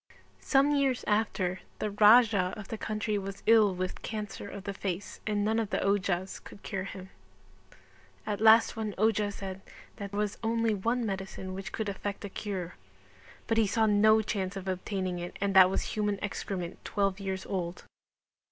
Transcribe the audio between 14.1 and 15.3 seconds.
chance of obtaining